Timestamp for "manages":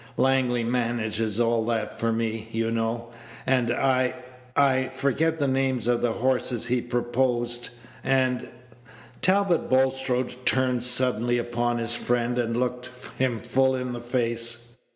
0.63-1.39